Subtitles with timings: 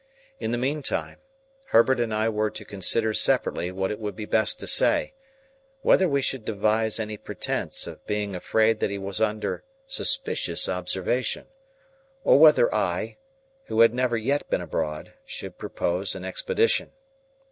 [0.39, 1.19] In the mean time,
[1.65, 5.13] Herbert and I were to consider separately what it would be best to say;
[5.81, 11.45] whether we should devise any pretence of being afraid that he was under suspicious observation;
[12.23, 13.19] or whether I,
[13.65, 16.93] who had never yet been abroad, should propose an expedition.